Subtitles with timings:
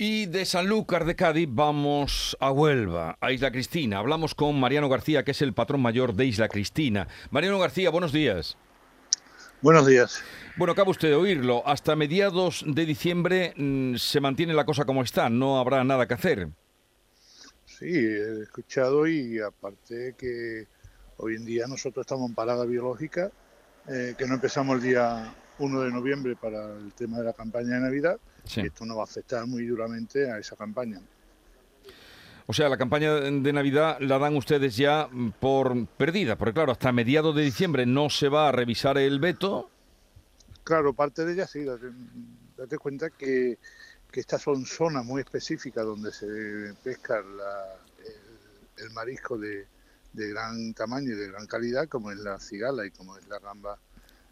[0.00, 3.98] Y de Sanlúcar de Cádiz vamos a Huelva, a Isla Cristina.
[3.98, 7.08] Hablamos con Mariano García, que es el patrón mayor de Isla Cristina.
[7.32, 8.56] Mariano García, buenos días.
[9.60, 10.22] Buenos días.
[10.56, 11.66] Bueno, acaba usted de oírlo.
[11.66, 15.28] Hasta mediados de diciembre mm, se mantiene la cosa como está.
[15.30, 16.48] No habrá nada que hacer.
[17.66, 20.68] Sí, he escuchado y aparte que
[21.16, 23.32] hoy en día nosotros estamos en parada biológica,
[23.88, 27.74] eh, que no empezamos el día 1 de noviembre para el tema de la campaña
[27.74, 28.18] de Navidad.
[28.56, 31.00] Y esto nos va a afectar muy duramente a esa campaña.
[32.50, 36.92] O sea, la campaña de Navidad la dan ustedes ya por perdida, porque claro, hasta
[36.92, 39.68] mediados de diciembre no se va a revisar el veto.
[40.64, 41.66] Claro, parte de ella sí.
[42.56, 43.58] Date, cuenta que,
[44.12, 46.26] estas son zonas muy específicas donde se
[46.82, 47.22] pesca
[48.78, 49.66] el, marisco de,
[50.14, 53.78] gran tamaño y de gran calidad, como es la cigala y como es la gamba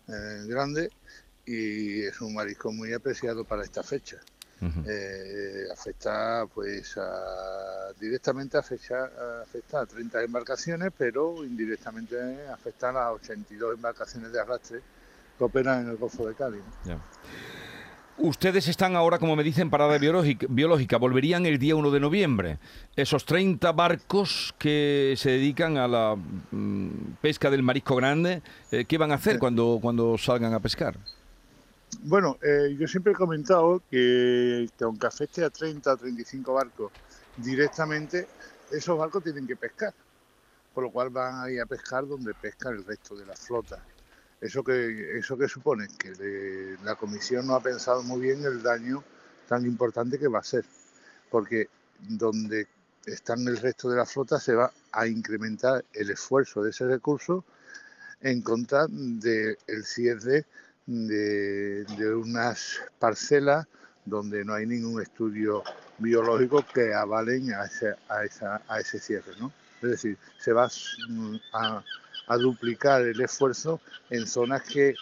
[0.08, 0.90] eh, grande
[1.46, 4.18] y es un marisco muy apreciado para esta fecha.
[4.88, 6.98] Eh, afecta pues
[8.00, 12.16] directamente afecta, afecta a 30 embarcaciones, pero indirectamente
[12.48, 14.80] afecta a las 82 embarcaciones de arrastre
[15.36, 16.62] que operan en el Golfo de Cádiz.
[18.18, 20.96] Ustedes están ahora, como me dicen, parada biológica, biológica.
[20.96, 22.58] Volverían el día 1 de noviembre.
[22.96, 26.16] Esos 30 barcos que se dedican a la
[26.50, 30.96] mm, pesca del marisco grande, eh, ¿qué van a hacer cuando, cuando salgan a pescar?
[32.02, 36.92] Bueno, eh, yo siempre he comentado que, aunque afecte a 30 o 35 barcos
[37.36, 38.28] directamente,
[38.70, 39.94] esos barcos tienen que pescar,
[40.74, 43.82] por lo cual van a ir a pescar donde pesca el resto de la flota.
[44.40, 49.02] Eso que, eso que supone que la comisión no ha pensado muy bien el daño
[49.48, 50.64] tan importante que va a ser,
[51.30, 52.66] porque donde
[53.06, 57.44] están el resto de la flota se va a incrementar el esfuerzo de ese recurso
[58.20, 60.44] en contra del cierre
[60.86, 63.66] de, unas parcelas
[64.04, 65.64] donde no hay ningún estudio
[65.98, 69.32] biológico que avalen a ese, a esa, ese cierre.
[69.40, 69.52] ¿no?
[69.82, 70.70] Es decir, se va
[71.52, 71.82] a,
[72.38, 73.80] duplicar el esfuerzo
[74.10, 74.94] en zonas que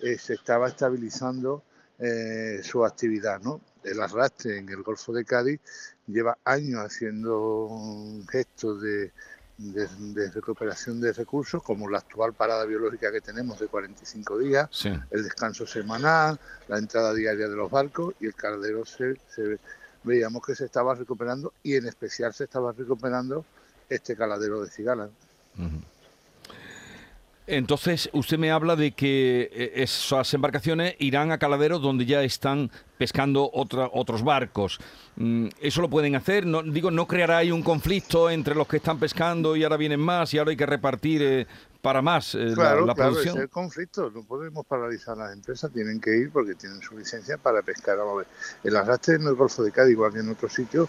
[0.00, 1.62] eh, se estaba estabilizando
[1.98, 3.40] eh, su actividad.
[3.40, 3.60] ¿no?
[3.82, 5.60] El arrastre en el Golfo de Cádiz
[6.06, 7.68] lleva años haciendo
[8.30, 9.12] gestos de
[9.56, 14.68] de, recuperación de recursos, como la actual parada biológica que tenemos de 45 días,
[15.10, 16.38] el descanso semanal,
[16.68, 19.16] la entrada diaria de los barcos y el caldero se,
[20.02, 23.44] veíamos que se estaba recuperando y en especial se estaba recuperando
[23.88, 25.08] este caladero de cigala.
[27.46, 32.70] Entonces, usted me habla de que eh, esas embarcaciones irán a caladeros donde ya están
[32.96, 34.78] pescando otra, otros barcos.
[35.16, 36.46] Mm, ¿Eso lo pueden hacer?
[36.46, 40.00] No, digo, ¿no creará ahí un conflicto entre los que están pescando y ahora vienen
[40.00, 41.46] más y ahora hay que repartir eh,
[41.82, 43.34] para más eh, claro, la, producción?
[43.34, 44.10] Claro, es el conflicto.
[44.10, 47.98] No podemos paralizar las empresas, tienen que ir porque tienen su licencia para pescar.
[48.62, 50.88] El arrastre en el Golfo de Cádiz, igual que en otros sitios,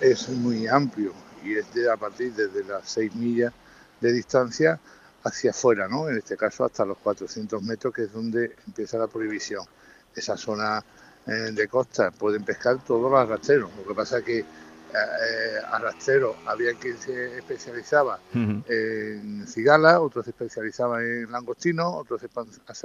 [0.00, 1.12] es muy amplio
[1.44, 3.52] y es de, a partir desde las 6 millas
[4.00, 4.80] de distancia
[5.24, 6.08] hacia afuera, ¿no?
[6.08, 9.64] En este caso hasta los 400 metros, que es donde empieza la prohibición.
[10.14, 10.84] Esa zona
[11.26, 13.70] eh, de costa pueden pescar todos los arrastreros.
[13.76, 14.44] Lo que pasa es que eh,
[15.70, 22.26] arrastreros había quien se especializaba en cigala, otros se especializaban en langostino, otros se,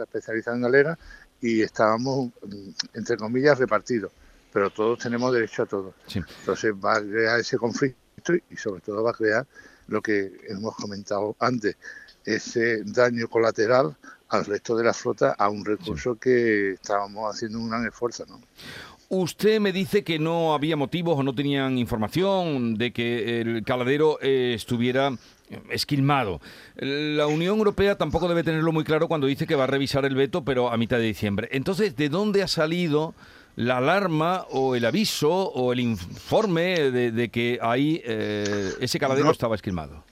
[0.03, 0.99] especializaban en galera
[1.41, 4.11] y estábamos, mm, entre comillas, repartidos.
[4.53, 5.93] Pero todos tenemos derecho a todo.
[6.13, 9.45] Entonces va a crear ese conflicto y sobre todo va a crear
[9.87, 11.75] lo que hemos comentado antes,
[12.27, 13.95] ese daño colateral
[14.29, 18.25] al resto de la flota a un recurso que estábamos haciendo un gran esfuerzo.
[18.27, 18.41] ¿no?
[19.09, 24.19] Usted me dice que no había motivos o no tenían información de que el caladero
[24.21, 25.11] eh, estuviera
[25.69, 26.41] esquilmado.
[26.75, 30.15] La Unión Europea tampoco debe tenerlo muy claro cuando dice que va a revisar el
[30.15, 31.47] veto, pero a mitad de diciembre.
[31.53, 33.15] Entonces, ¿de dónde ha salido
[33.55, 39.55] la alarma o el aviso o el informe de, que ahí eh, ese caladero estaba
[39.55, 40.03] esquilmado?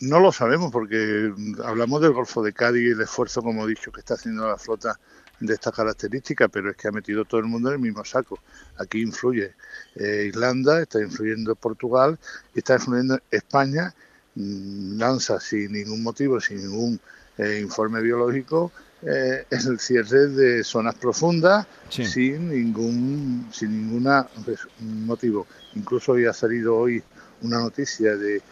[0.00, 3.92] No lo sabemos porque hablamos del Golfo de Cádiz y el esfuerzo, como he dicho,
[3.92, 4.98] que está haciendo la flota
[5.40, 8.38] de estas características, pero es que ha metido todo el mundo en el mismo saco.
[8.78, 9.54] Aquí influye
[9.96, 12.18] eh, Irlanda, está influyendo Portugal
[12.54, 13.94] y está influyendo España.
[14.36, 17.00] Mm, lanza sin ningún motivo, sin ningún
[17.36, 18.70] eh, informe biológico,
[19.02, 25.46] eh, es el cierre de zonas profundas sin ningún sin ninguna pues, motivo.
[25.74, 27.02] Incluso hoy ha salido hoy
[27.42, 28.42] una noticia de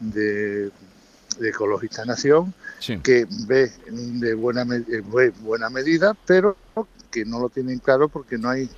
[0.00, 0.70] de
[1.40, 2.54] Ecologista Nación,
[3.02, 4.66] que ve de buena,
[5.40, 6.56] buena medida, pero
[7.10, 8.68] que no lo tienen claro porque no hay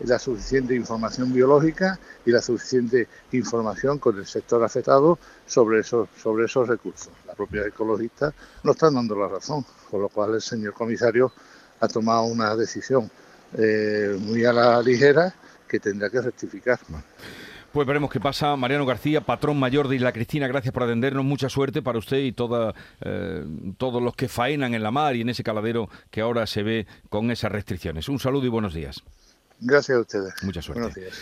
[0.00, 6.46] la suficiente información biológica y la suficiente información con el sector afectado sobre esos, sobre
[6.46, 7.10] esos recursos.
[7.26, 8.32] La propia ecologista
[8.64, 11.32] no están dando la razón, con lo cual el señor comisario
[11.80, 13.10] ha tomado una decisión
[13.56, 15.34] eh, muy a la ligera
[15.68, 16.78] que tendrá que rectificar.
[17.72, 18.54] Pues veremos qué pasa.
[18.54, 21.24] Mariano García, patrón mayor de Isla Cristina, gracias por atendernos.
[21.24, 23.44] Mucha suerte para usted y toda, eh,
[23.78, 26.86] todos los que faenan en la mar y en ese caladero que ahora se ve
[27.08, 28.10] con esas restricciones.
[28.10, 29.02] Un saludo y buenos días.
[29.58, 30.34] Gracias a ustedes.
[30.42, 30.80] Mucha suerte.
[30.80, 31.18] Buenos días.